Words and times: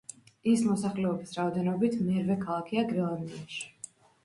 ის 0.53 0.63
მოსახლეობის 0.69 1.35
რაოდენობით 1.41 1.95
მერვე 2.09 2.39
ქალაქია 2.47 2.89
გრენლანდიაში. 2.91 3.65